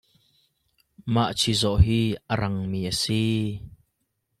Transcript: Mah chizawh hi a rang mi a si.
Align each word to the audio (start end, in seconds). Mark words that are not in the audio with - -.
Mah 1.13 1.31
chizawh 1.39 1.81
hi 1.85 1.99
a 2.31 2.33
rang 2.41 2.57
mi 2.71 2.81
a 2.91 2.93
si. 3.01 3.23